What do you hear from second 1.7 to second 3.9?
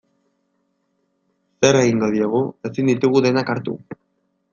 egingo diegu, ezin ditugu denak hartu.